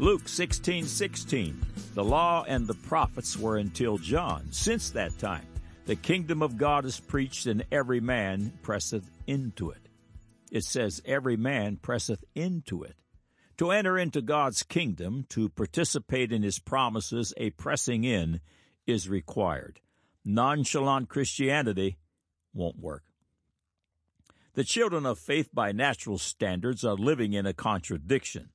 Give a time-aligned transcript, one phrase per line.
[0.00, 1.60] Luke 16 16.
[1.92, 4.46] The law and the prophets were until John.
[4.50, 5.46] Since that time,
[5.84, 9.90] the kingdom of God is preached, and every man presseth into it.
[10.50, 12.96] It says, Every man presseth into it.
[13.58, 18.40] To enter into God's kingdom, to participate in his promises, a pressing in
[18.86, 19.80] is required.
[20.24, 21.98] Nonchalant Christianity
[22.54, 23.04] won't work.
[24.54, 28.48] The children of faith by natural standards are living in a contradiction.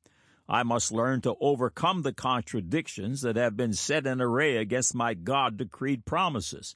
[0.47, 5.15] I must learn to overcome the contradictions that have been set in array against my
[5.15, 6.75] God decreed promises.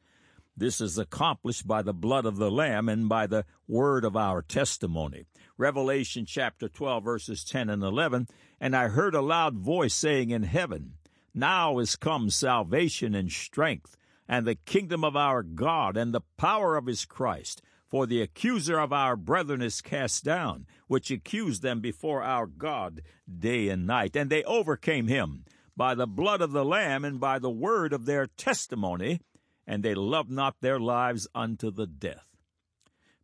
[0.58, 4.42] This is accomplished by the blood of the Lamb and by the word of our
[4.42, 5.26] testimony.
[5.58, 8.28] Revelation chapter 12 verses 10 and 11,
[8.60, 10.96] and I heard a loud voice saying in heaven,
[11.34, 13.96] Now is come salvation and strength,
[14.28, 17.62] and the kingdom of our God, and the power of his Christ.
[17.90, 23.02] For the accuser of our brethren is cast down, which accused them before our God
[23.28, 24.16] day and night.
[24.16, 25.46] And they overcame him
[25.76, 29.22] by the blood of the Lamb and by the word of their testimony,
[29.66, 32.26] and they loved not their lives unto the death.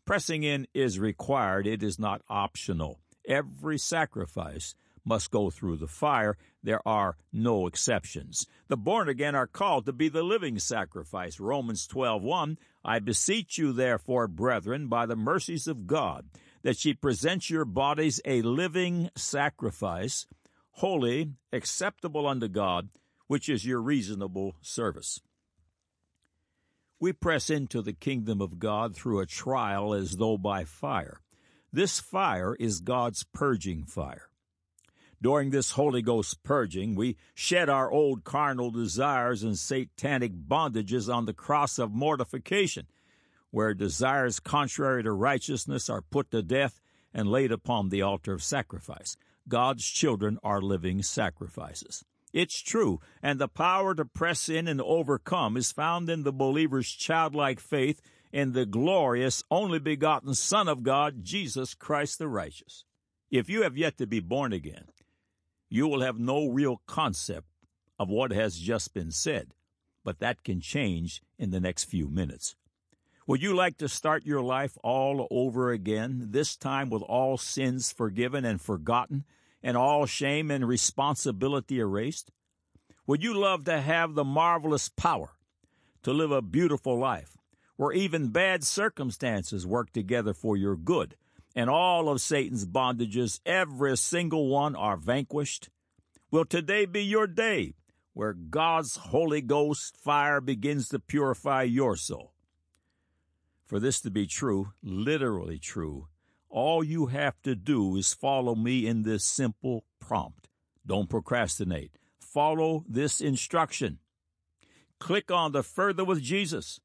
[0.03, 2.99] Pressing in is required, it is not optional.
[3.27, 6.37] Every sacrifice must go through the fire.
[6.65, 8.47] There are no exceptions.
[8.69, 11.39] The born again are called to be the living sacrifice.
[11.39, 16.27] Romans 12:1 I beseech you therefore brethren by the mercies of God
[16.63, 20.25] that ye present your bodies a living sacrifice
[20.71, 22.89] holy acceptable unto God
[23.27, 25.19] which is your reasonable service.
[26.99, 31.21] We press into the kingdom of God through a trial as though by fire.
[31.71, 34.29] This fire is God's purging fire.
[35.25, 41.25] During this Holy Ghost purging, we shed our old carnal desires and satanic bondages on
[41.25, 42.85] the cross of mortification,
[43.49, 46.79] where desires contrary to righteousness are put to death
[47.11, 49.17] and laid upon the altar of sacrifice.
[49.47, 52.05] God's children are living sacrifices.
[52.31, 56.91] It's true, and the power to press in and overcome is found in the believer's
[56.91, 57.99] childlike faith
[58.31, 62.85] in the glorious, only begotten Son of God, Jesus Christ the righteous.
[63.31, 64.85] If you have yet to be born again,
[65.69, 67.47] you will have no real concept
[67.97, 69.53] of what has just been said,
[70.03, 72.55] but that can change in the next few minutes.
[73.27, 77.91] Would you like to start your life all over again, this time with all sins
[77.91, 79.25] forgiven and forgotten,
[79.63, 82.31] and all shame and responsibility erased?
[83.07, 85.31] Would you love to have the marvelous power
[86.03, 87.35] to live a beautiful life
[87.77, 91.15] where even bad circumstances work together for your good
[91.55, 95.69] and all of Satan's bondages, every single one, are vanquished?
[96.29, 97.75] Will today be your day
[98.13, 102.33] where God's Holy Ghost fire begins to purify your soul?
[103.65, 106.07] For this to be true, literally true,
[106.49, 110.49] all you have to do is follow me in this simple prompt.
[110.85, 111.91] Don't procrastinate.
[112.19, 113.99] Follow this instruction.
[114.99, 116.79] Click on the Further with Jesus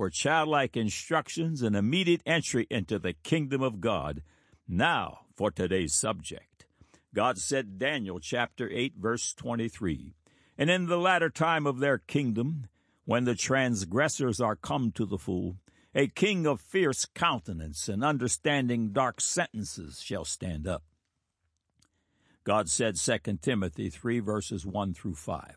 [0.00, 4.22] for childlike instructions and immediate entry into the kingdom of God.
[4.66, 6.64] Now for today's subject.
[7.14, 10.14] God said Daniel chapter 8 verse 23,
[10.56, 12.68] And in the latter time of their kingdom,
[13.04, 15.56] when the transgressors are come to the full,
[15.94, 20.82] a king of fierce countenance and understanding dark sentences shall stand up.
[22.44, 25.56] God said 2 Timothy 3 verses 1 through 5.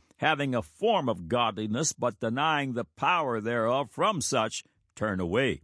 [0.21, 3.89] having a form of godliness, but denying the power thereof.
[3.89, 4.63] From such
[4.95, 5.61] turn away.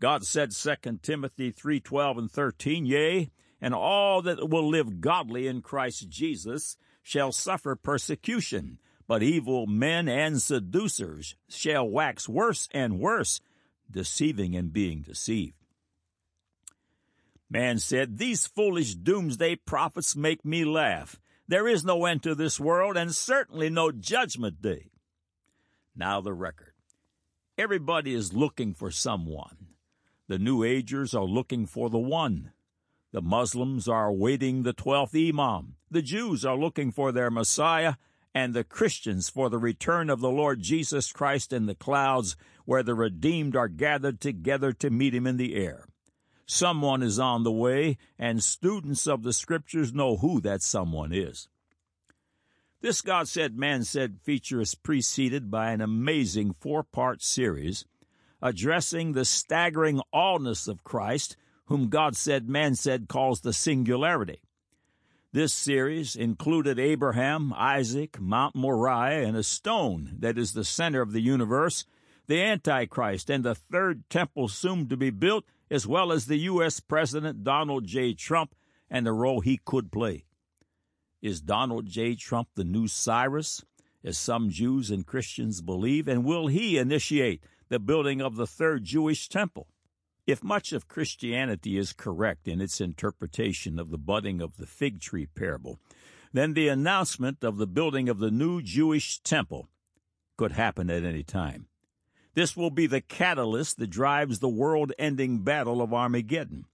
[0.00, 3.30] God said 2 Timothy 3:12 and 13, Yea,
[3.60, 10.08] and all that will live godly in Christ Jesus shall suffer persecution, but evil men
[10.08, 13.40] and seducers shall wax worse and worse,
[13.90, 15.54] deceiving and being deceived.
[17.50, 21.20] Man said, These foolish doomsday prophets make me laugh.
[21.48, 24.90] There is no end to this world, and certainly no judgment day.
[25.96, 26.74] Now the record.
[27.56, 29.68] Everybody is looking for someone.
[30.28, 32.52] The New Agers are looking for the one.
[33.12, 35.76] The Muslims are awaiting the twelfth Imam.
[35.90, 37.94] The Jews are looking for their Messiah,
[38.34, 42.36] and the Christians for the return of the Lord Jesus Christ in the clouds,
[42.66, 45.86] where the redeemed are gathered together to meet him in the air.
[46.50, 51.46] Someone is on the way, and students of the Scriptures know who that someone is.
[52.80, 57.84] This God Said, Man Said feature is preceded by an amazing four part series
[58.40, 61.36] addressing the staggering allness of Christ,
[61.66, 64.40] whom God Said, Man Said calls the singularity.
[65.32, 71.12] This series included Abraham, Isaac, Mount Moriah, and a stone that is the center of
[71.12, 71.84] the universe,
[72.28, 76.78] the Antichrist, and the third temple soon to be built, as well as the U.S.
[76.78, 78.14] President Donald J.
[78.14, 78.54] Trump
[78.90, 80.24] and the role he could play.
[81.20, 82.14] Is Donald J.
[82.14, 83.64] Trump the new Cyrus,
[84.04, 88.84] as some Jews and Christians believe, and will he initiate the building of the third
[88.84, 89.66] Jewish temple?
[90.26, 95.00] If much of Christianity is correct in its interpretation of the budding of the fig
[95.00, 95.80] tree parable,
[96.32, 99.68] then the announcement of the building of the new Jewish temple
[100.36, 101.66] could happen at any time.
[102.34, 106.66] This will be the catalyst that drives the world ending battle of Armageddon.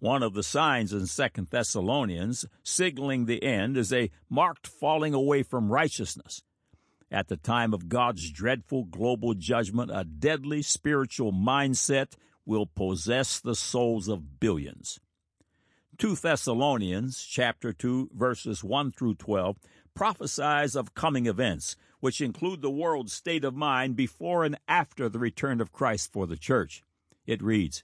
[0.00, 5.42] One of the signs in Second Thessalonians signaling the end is a marked falling away
[5.42, 6.42] from righteousness.
[7.10, 12.12] At the time of God's dreadful global judgment, a deadly spiritual mindset
[12.46, 15.00] will possess the souls of billions.
[15.98, 19.56] 2 Thessalonians chapter 2 verses 1 through 12
[19.98, 25.18] prophesies of coming events which include the world's state of mind before and after the
[25.18, 26.84] return of Christ for the church.
[27.26, 27.82] It reads,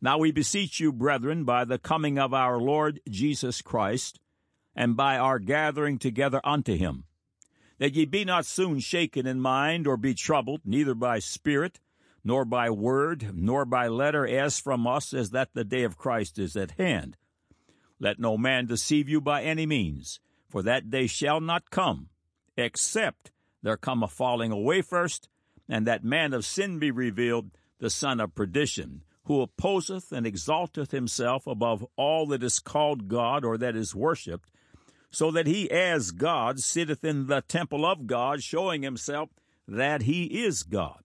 [0.00, 4.18] now we beseech you, brethren, by the coming of our Lord Jesus Christ,
[4.74, 7.04] and by our gathering together unto him,
[7.78, 11.78] that ye be not soon shaken in mind, or be troubled, neither by spirit,
[12.24, 16.40] nor by word, nor by letter, as from us, as that the day of Christ
[16.40, 17.16] is at hand.
[18.00, 20.18] Let no man deceive you by any means,
[20.50, 22.08] for that day shall not come,
[22.56, 23.30] except
[23.62, 25.28] there come a falling away first,
[25.68, 30.90] and that man of sin be revealed, the son of perdition who opposeth and exalteth
[30.90, 34.50] himself above all that is called God or that is worshipped,
[35.08, 39.30] so that he as God sitteth in the temple of God, showing himself
[39.68, 41.04] that he is God.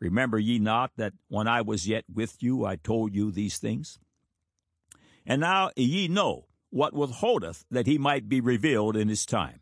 [0.00, 4.00] Remember ye not that when I was yet with you I told you these things?
[5.24, 9.60] And now ye know what withholdeth that he might be revealed in his time.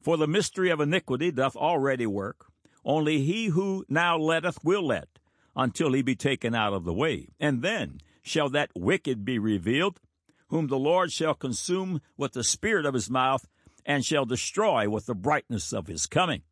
[0.00, 2.46] For the mystery of iniquity doth already work,
[2.84, 5.08] only he who now letteth will let
[5.56, 7.28] until he be taken out of the way.
[7.40, 10.00] And then shall that wicked be revealed,
[10.48, 13.48] whom the Lord shall consume with the spirit of his mouth,
[13.86, 16.42] and shall destroy with the brightness of his coming.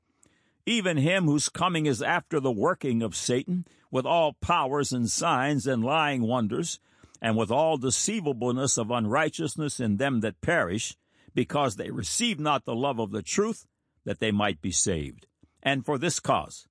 [0.65, 5.67] Even him whose coming is after the working of Satan, with all powers and signs
[5.67, 6.79] and lying wonders,
[7.23, 10.97] and with all deceivableness of unrighteousness in them that perish,
[11.35, 13.65] because they receive not the love of the truth,
[14.05, 15.29] that they might be saved.
[15.63, 16.67] And for this cause,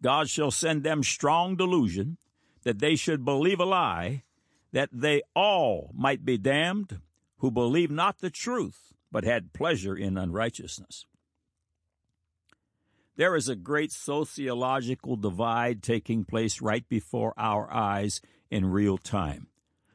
[0.00, 2.16] God shall send them strong delusion,
[2.62, 4.22] that they should believe a lie,
[4.70, 7.00] that they all might be damned,
[7.38, 11.06] who believe not the truth, but had pleasure in unrighteousness.
[13.16, 19.48] There is a great sociological divide taking place right before our eyes in real time.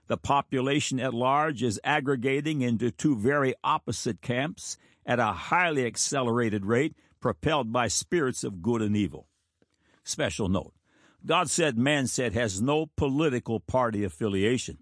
[0.07, 6.65] The population at large is aggregating into two very opposite camps at a highly accelerated
[6.65, 9.27] rate, propelled by spirits of good and evil.
[10.03, 10.73] Special note
[11.25, 14.77] God said, man said has no political party affiliation.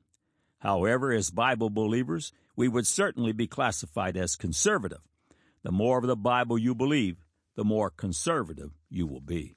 [0.60, 5.02] However, as Bible believers, we would certainly be classified as conservative.
[5.64, 9.56] The more of the Bible you believe, the more conservative you will be.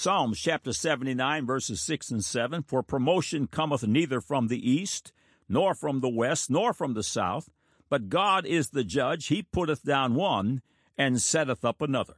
[0.00, 5.12] Psalms chapter 79 verses 6 and 7 For promotion cometh neither from the east,
[5.48, 7.50] nor from the west, nor from the south,
[7.88, 10.62] but God is the judge, he putteth down one,
[10.96, 12.14] and setteth up another.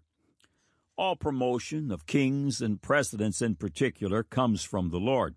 [0.98, 5.36] All promotion of kings and presidents in particular comes from the Lord.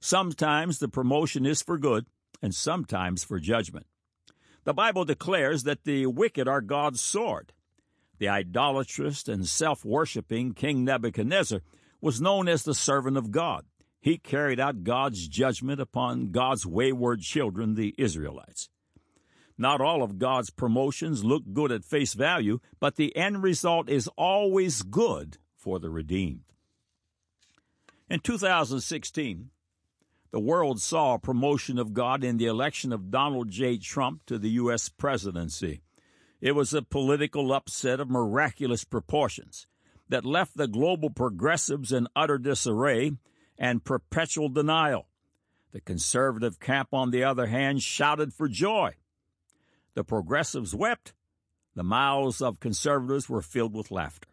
[0.00, 2.06] Sometimes the promotion is for good,
[2.42, 3.86] and sometimes for judgment.
[4.64, 7.52] The Bible declares that the wicked are God's sword.
[8.18, 11.60] The idolatrous and self worshipping King Nebuchadnezzar
[12.00, 13.64] was known as the servant of God.
[14.00, 18.68] He carried out God's judgment upon God's wayward children, the Israelites.
[19.58, 24.08] Not all of God's promotions look good at face value, but the end result is
[24.16, 26.44] always good for the redeemed.
[28.08, 29.50] In 2016,
[30.30, 33.78] the world saw a promotion of God in the election of Donald J.
[33.78, 34.88] Trump to the U.S.
[34.88, 35.80] presidency.
[36.40, 39.66] It was a political upset of miraculous proportions
[40.08, 43.12] that left the global progressives in utter disarray
[43.58, 45.08] and perpetual denial.
[45.72, 48.94] The conservative camp, on the other hand, shouted for joy
[49.94, 51.14] the progressives wept.
[51.74, 54.28] The mouths of conservatives were filled with laughter.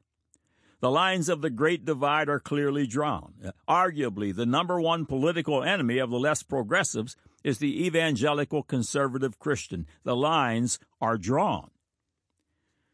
[0.82, 3.34] The lines of the Great Divide are clearly drawn.
[3.68, 9.88] Arguably, the number one political enemy of the less progressives is the evangelical conservative Christian.
[10.04, 11.72] The lines are drawn.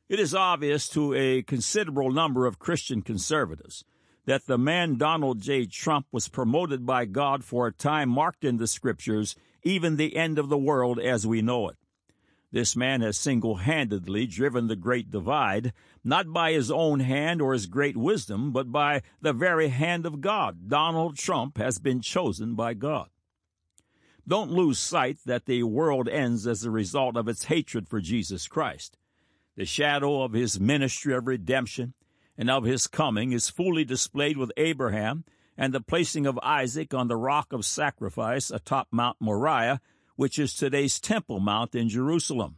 [0.09, 3.85] It is obvious to a considerable number of Christian conservatives
[4.25, 5.67] that the man Donald J.
[5.67, 10.39] Trump was promoted by God for a time marked in the Scriptures, even the end
[10.39, 11.77] of the world as we know it.
[12.51, 15.73] This man has single handedly driven the great divide,
[16.03, 20.21] not by his own hand or his great wisdom, but by the very hand of
[20.21, 20.69] God.
[20.69, 23.09] Donald Trump has been chosen by God.
[24.27, 28.47] Don't lose sight that the world ends as a result of its hatred for Jesus
[28.47, 28.97] Christ.
[29.59, 31.93] The shadow of his ministry of redemption
[32.37, 35.25] and of his coming is fully displayed with Abraham
[35.57, 39.81] and the placing of Isaac on the rock of sacrifice atop Mount Moriah,
[40.15, 42.55] which is today's Temple Mount in Jerusalem.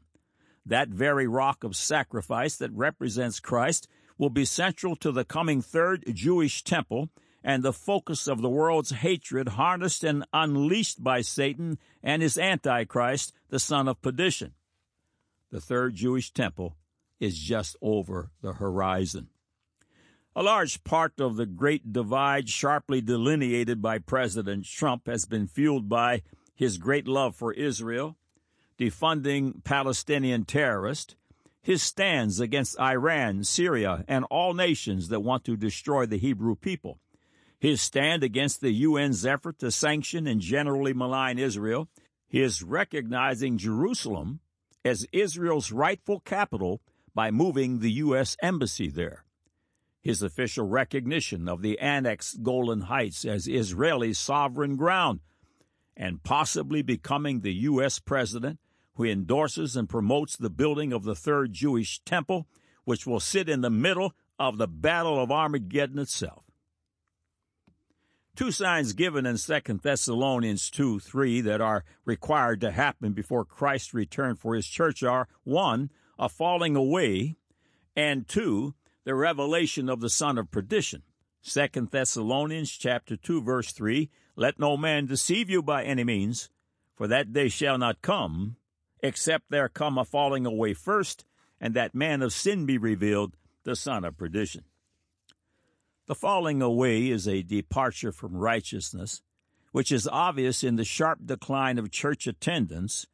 [0.63, 3.88] That very rock of sacrifice that represents Christ
[4.20, 7.10] will be central to the coming third Jewish temple
[7.43, 13.34] and the focus of the world's hatred harnessed and unleashed by Satan and his Antichrist,
[13.50, 14.53] the son of perdition.
[15.50, 16.75] The third Jewish temple
[17.22, 19.30] is just over the horizon.
[20.36, 25.88] A large part of the great divide sharply delineated by President Trump has been fueled
[25.88, 26.24] by
[26.56, 28.18] his great love for Israel,
[28.80, 31.16] defunding Palestinian terrorists,
[31.62, 37.00] his stands against Iran, Syria, and all nations that want to destroy the Hebrew people,
[37.60, 41.88] his stand against the UN's effort to sanction and generally malign Israel,
[42.28, 44.40] his recognizing Jerusalem
[44.84, 46.82] as Israel's rightful capital
[47.13, 48.38] by moving the U.S.
[48.41, 49.24] Embassy there.
[50.01, 55.20] His official recognition of the annexed Golan Heights as Israeli sovereign ground,
[55.96, 58.00] and possibly becoming the U.S.
[58.00, 58.60] president
[58.96, 62.48] who endorses and promotes the building of the third Jewish temple,
[62.84, 66.46] which will sit in the middle of the Battle of Armageddon itself.
[68.36, 73.94] Two signs given in 2 Thessalonians 2 3 that are required to happen before Christ's
[73.94, 77.36] return for his church are 1 a falling away,
[77.96, 81.03] and two, the revelation of the son of perdition.
[81.41, 86.50] Second Thessalonians chapter 2 verse 3, let no man deceive you by any means,
[86.96, 88.58] for that day shall not come,
[89.00, 91.25] except there come a falling away first,
[91.60, 94.63] and that man of sin be revealed, the son of perdition.
[96.08, 99.22] The falling away is a departure from righteousness,
[99.72, 103.08] which is obvious in the sharp decline of church attendance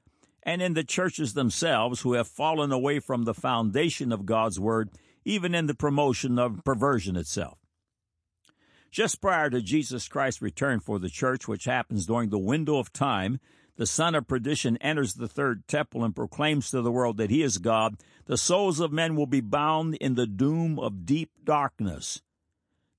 [0.47, 4.89] and in the churches themselves who have fallen away from the foundation of God's Word,
[5.25, 7.59] even in the promotion of perversion itself.
[8.89, 12.93] Just prior to Jesus Christ's return for the church, which happens during the window of
[12.93, 13.41] time,
[13.75, 17.43] the son of perdition enters the third temple and proclaims to the world that he
[17.43, 17.97] is God.
[18.25, 22.21] The souls of men will be bound in the doom of deep darkness.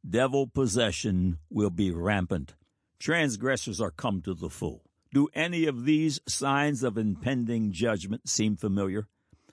[0.09, 2.55] Devil possession will be rampant.
[2.99, 4.88] Transgressors are come to the full.
[5.11, 9.09] Do any of these signs of impending judgment seem familiar?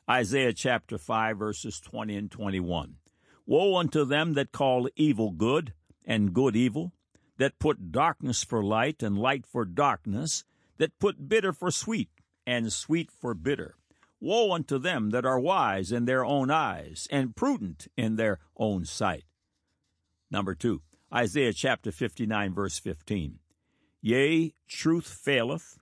[0.10, 2.98] Isaiah chapter 5, verses 20 and 21.
[3.46, 6.92] Woe unto them that call evil good, and good evil,
[7.38, 10.44] that put darkness for light, and light for darkness,
[10.78, 12.10] that put bitter for sweet,
[12.46, 13.76] and sweet for bitter.
[14.20, 18.84] Woe unto them that are wise in their own eyes, and prudent in their own
[18.84, 19.24] sight.
[20.30, 20.82] Number two,
[21.14, 23.40] Isaiah chapter 59, verse 15.
[24.06, 25.80] Yea, truth faileth,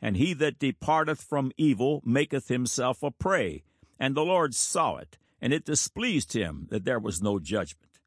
[0.00, 3.62] and he that departeth from evil maketh himself a prey.
[4.00, 7.98] And the Lord saw it, and it displeased him that there was no judgment.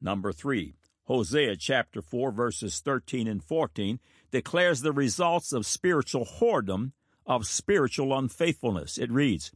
[0.00, 3.98] Number three, Hosea chapter 4, verses 13 and 14
[4.30, 6.92] declares the results of spiritual whoredom,
[7.26, 8.96] of spiritual unfaithfulness.
[8.96, 9.50] It reads,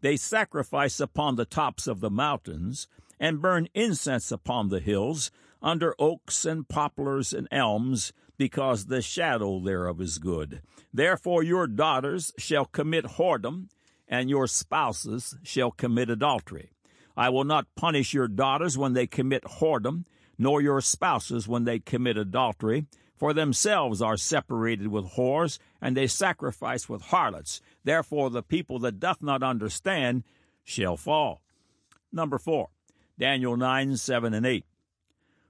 [0.00, 2.88] They sacrifice upon the tops of the mountains,
[3.20, 5.30] and burn incense upon the hills,
[5.62, 10.62] under oaks and poplars and elms, because the shadow thereof is good.
[10.94, 13.68] Therefore your daughters shall commit whoredom,
[14.08, 16.70] and your spouses shall commit adultery.
[17.14, 20.04] I will not punish your daughters when they commit whoredom,
[20.38, 26.06] nor your spouses when they commit adultery, for themselves are separated with whores, and they
[26.06, 27.60] sacrifice with harlots.
[27.84, 30.24] Therefore the people that doth not understand
[30.64, 31.42] shall fall.
[32.10, 32.70] Number four,
[33.18, 34.64] Daniel 9, 7, and 8.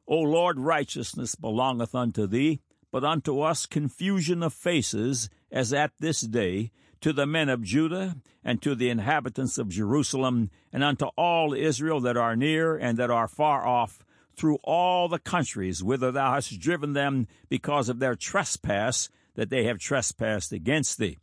[0.09, 2.59] O Lord, righteousness belongeth unto thee,
[2.92, 6.70] but unto us confusion of faces, as at this day,
[7.00, 12.00] to the men of Judah, and to the inhabitants of Jerusalem, and unto all Israel
[12.00, 14.04] that are near and that are far off,
[14.37, 19.64] through all the countries whither thou hast driven them because of their trespass that they
[19.64, 21.18] have trespassed against thee.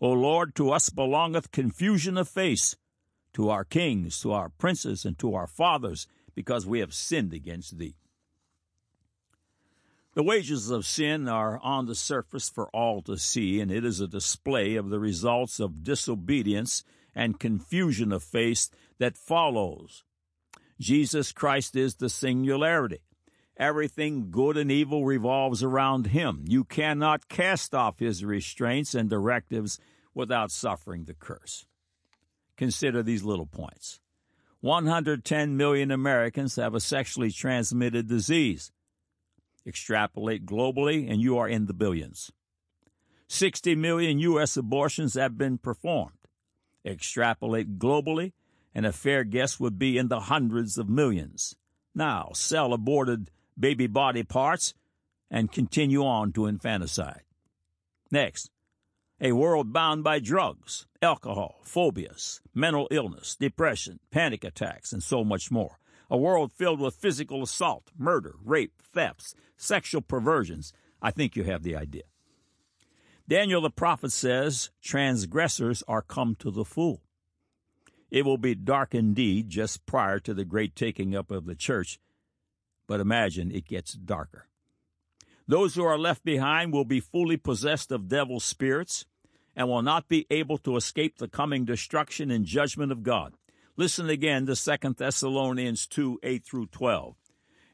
[0.00, 2.76] O Lord, to us belongeth confusion of face,
[3.34, 7.78] to our kings, to our princes, and to our fathers, because we have sinned against
[7.78, 7.96] thee.
[10.14, 14.00] The wages of sin are on the surface for all to see, and it is
[14.00, 16.84] a display of the results of disobedience
[17.16, 20.04] and confusion of faith that follows.
[20.80, 23.00] Jesus Christ is the singularity.
[23.56, 26.44] Everything good and evil revolves around him.
[26.46, 29.80] You cannot cast off his restraints and directives
[30.14, 31.66] without suffering the curse.
[32.56, 34.00] Consider these little points.
[34.60, 38.70] 110 million Americans have a sexually transmitted disease.
[39.66, 42.30] Extrapolate globally, and you are in the billions.
[43.28, 44.56] 60 million U.S.
[44.56, 46.18] abortions have been performed.
[46.84, 48.32] Extrapolate globally,
[48.74, 51.56] and a fair guess would be in the hundreds of millions.
[51.94, 54.74] Now, sell aborted baby body parts
[55.30, 57.22] and continue on to infanticide.
[58.10, 58.50] Next,
[59.20, 65.50] a world bound by drugs, alcohol, phobias, mental illness, depression, panic attacks, and so much
[65.50, 65.78] more.
[66.10, 70.72] A world filled with physical assault, murder, rape, thefts, sexual perversions.
[71.00, 72.04] I think you have the idea.
[73.26, 77.00] Daniel the prophet says, Transgressors are come to the full.
[78.10, 81.98] It will be dark indeed just prior to the great taking up of the church,
[82.86, 84.46] but imagine it gets darker.
[85.48, 89.04] Those who are left behind will be fully possessed of devil spirits
[89.56, 93.34] and will not be able to escape the coming destruction and judgment of God.
[93.76, 97.16] Listen again to 2 Thessalonians 2 8 through 12.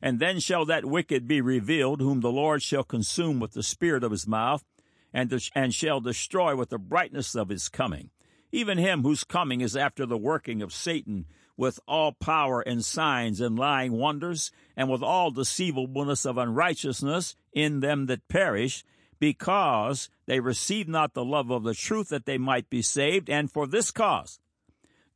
[0.00, 4.02] And then shall that wicked be revealed, whom the Lord shall consume with the spirit
[4.02, 4.64] of his mouth,
[5.12, 8.08] and, and shall destroy with the brightness of his coming.
[8.50, 13.38] Even him whose coming is after the working of Satan, with all power and signs
[13.38, 18.84] and lying wonders, and with all deceivableness of unrighteousness in them that perish,
[19.18, 23.52] because they receive not the love of the truth that they might be saved, and
[23.52, 24.38] for this cause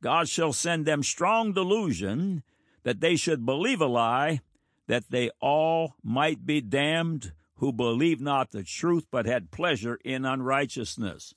[0.01, 2.43] God shall send them strong delusion
[2.83, 4.41] that they should believe a lie,
[4.87, 10.25] that they all might be damned who believe not the truth but had pleasure in
[10.25, 11.33] unrighteousness.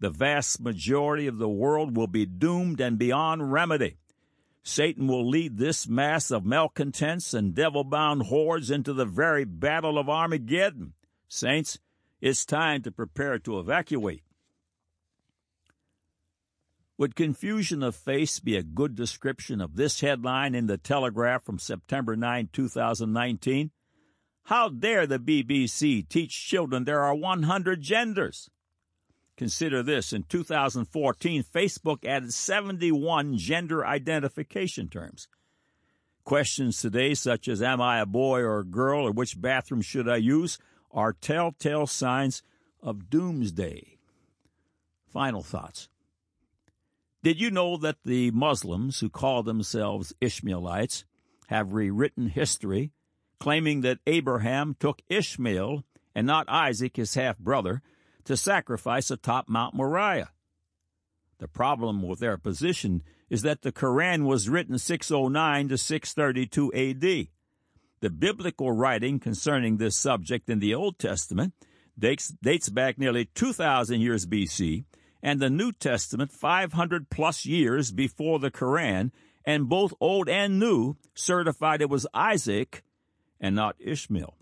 [0.00, 3.96] The vast majority of the world will be doomed and beyond remedy.
[4.62, 9.98] Satan will lead this mass of malcontents and devil bound hordes into the very battle
[9.98, 10.92] of Armageddon.
[11.26, 11.78] Saints,
[12.20, 14.22] it's time to prepare to evacuate.
[16.98, 21.60] Would confusion of face be a good description of this headline in the Telegraph from
[21.60, 23.70] September 9, 2019?
[24.42, 28.50] How dare the BBC teach children there are 100 genders?
[29.36, 35.28] Consider this in 2014, Facebook added 71 gender identification terms.
[36.24, 40.08] Questions today, such as Am I a boy or a girl, or which bathroom should
[40.08, 40.58] I use,
[40.90, 42.42] are telltale signs
[42.82, 43.98] of doomsday.
[45.06, 45.88] Final thoughts.
[47.22, 51.04] Did you know that the Muslims who call themselves Ishmaelites
[51.48, 52.92] have rewritten history,
[53.40, 57.82] claiming that Abraham took Ishmael and not Isaac, his half brother,
[58.24, 60.30] to sacrifice atop Mount Moriah?
[61.38, 67.28] The problem with their position is that the Quran was written 609 to 632 AD.
[68.00, 71.52] The biblical writing concerning this subject in the Old Testament
[71.98, 74.84] dates, dates back nearly 2,000 years BC,
[75.22, 79.12] and the New Testament 500 plus years before the Koran,
[79.44, 82.82] and both Old and New certified it was Isaac
[83.40, 84.34] and not Ishmael.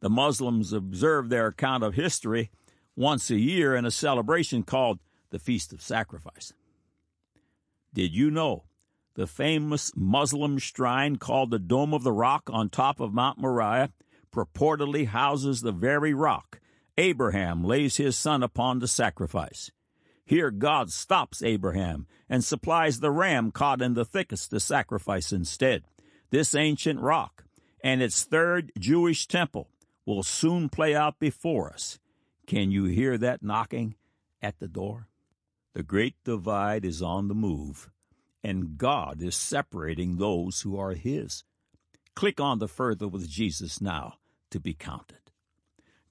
[0.00, 2.50] The Muslims observe their account of history
[2.94, 4.98] once a year in a celebration called
[5.30, 6.52] the Feast of Sacrifice.
[7.92, 8.64] Did you know
[9.14, 13.90] the famous Muslim shrine called the Dome of the Rock on top of Mount Moriah
[14.32, 16.60] purportedly houses the very rock
[16.96, 19.70] Abraham lays his son upon the sacrifice.
[20.24, 25.84] Here God stops Abraham and supplies the ram caught in the thickest to sacrifice instead.
[26.30, 27.44] This ancient rock
[27.82, 29.68] and its third Jewish temple
[30.06, 31.98] will soon play out before us.
[32.46, 33.96] Can you hear that knocking
[34.40, 35.08] at the door?
[35.74, 37.90] The great divide is on the move
[38.44, 41.44] and God is separating those who are His.
[42.14, 44.18] Click on the Further with Jesus now
[44.50, 45.23] to be counted.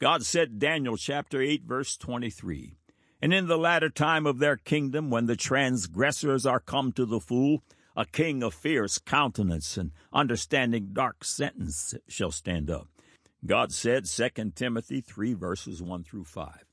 [0.04, 2.76] God said, Daniel chapter 8, verse 23,
[3.22, 7.22] And in the latter time of their kingdom, when the transgressors are come to the
[7.22, 7.64] full,
[7.96, 12.90] a king of fierce countenance and understanding dark sentence shall stand up.
[13.46, 16.66] God said, 2 Timothy 3, verses 1 through 5.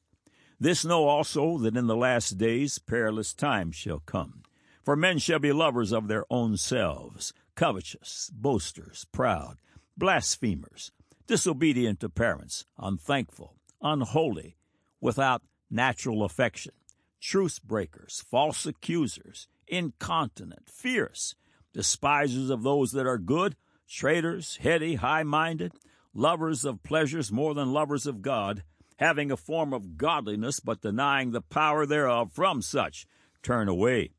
[0.59, 4.43] This know also that in the last days perilous times shall come.
[4.85, 9.59] For men shall be lovers of their own selves, covetous, boasters, proud,
[9.97, 10.91] blasphemers,
[11.31, 14.57] disobedient to parents, unthankful, unholy,
[15.01, 16.73] without natural affection,
[17.21, 21.37] truce breakers, false accusers, incontinent, fierce,
[21.73, 23.55] despisers of those that are good,
[23.89, 25.73] traitors, heady, high minded,
[26.13, 28.65] lovers of pleasures more than lovers of God,
[28.97, 33.07] having a form of godliness, but denying the power thereof from such,
[33.41, 34.11] turn away.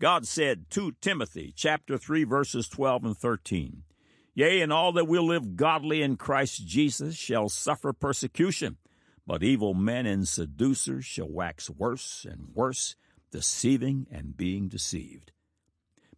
[0.00, 3.82] God said to Timothy, chapter 3, verses 12 and 13,
[4.36, 8.76] Yea, and all that will live godly in Christ Jesus shall suffer persecution,
[9.26, 12.96] but evil men and seducers shall wax worse and worse,
[13.30, 15.32] deceiving and being deceived.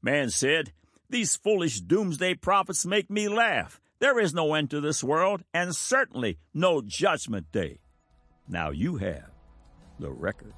[0.02, 0.72] Man said,
[1.08, 3.80] These foolish doomsday prophets make me laugh.
[4.00, 7.78] There is no end to this world, and certainly no judgment day.
[8.48, 9.30] Now you have
[10.00, 10.54] the record.